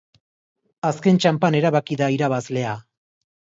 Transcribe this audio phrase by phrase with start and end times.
[0.89, 2.75] Azken txanpan erabaki da irabazlea.